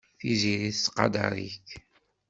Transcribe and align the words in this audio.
Tiziri 0.19 0.69
tettqadar-ik. 0.75 1.67